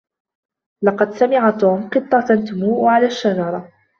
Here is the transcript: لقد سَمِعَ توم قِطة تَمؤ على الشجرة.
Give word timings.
لقد 0.83 1.11
سَمِعَ 1.13 1.49
توم 1.51 1.89
قِطة 1.89 2.43
تَمؤ 2.51 2.85
على 2.85 3.05
الشجرة. 3.05 3.71